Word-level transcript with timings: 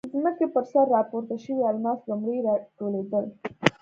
ځمکې 0.19 0.45
پر 0.53 0.63
سر 0.71 0.85
راپورته 0.95 1.35
شوي 1.43 1.63
الماس 1.71 1.99
لومړی 2.09 2.37
راټولېدل. 2.47 3.25